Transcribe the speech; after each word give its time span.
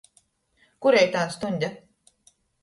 Kurei 0.85 1.09
tān 1.17 1.35
stuņde? 1.35 1.71